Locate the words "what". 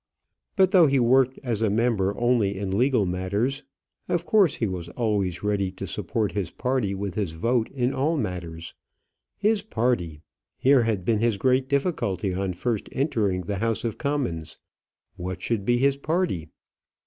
15.17-15.43